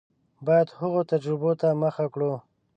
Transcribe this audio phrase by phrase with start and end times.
[0.45, 2.33] باید هغو تجربو ته مخه کړو.